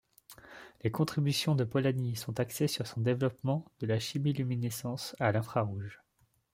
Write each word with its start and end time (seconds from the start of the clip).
Les 0.81 0.89
contributions 0.89 1.53
de 1.53 1.63
Polanyi 1.63 2.15
sont 2.15 2.39
axées 2.39 2.67
sur 2.67 2.87
son 2.87 3.01
développement 3.01 3.71
de 3.81 3.85
la 3.85 3.99
chimiluminescence 3.99 5.15
à 5.19 5.31
l'infrarouge. 5.31 6.01